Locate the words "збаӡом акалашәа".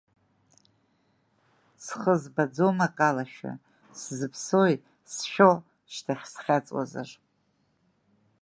2.21-3.51